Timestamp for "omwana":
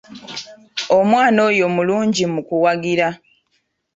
0.97-1.39